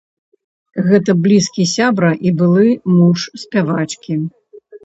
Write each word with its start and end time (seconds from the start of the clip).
Гэта 0.87 1.15
блізкі 1.25 1.65
сябра 1.73 2.11
і 2.31 2.33
былы 2.41 2.67
муж 2.97 3.29
спявачкі. 3.43 4.21